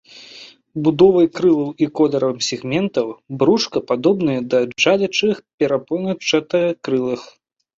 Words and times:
Будовай 0.85 1.27
крылаў 1.39 1.67
і 1.85 1.87
колерам 1.99 2.37
сегментаў 2.47 3.07
брушка 3.43 3.77
падобныя 3.91 4.39
да 4.55 4.59
джалячых 4.81 5.35
перапончатакрылых. 5.61 7.21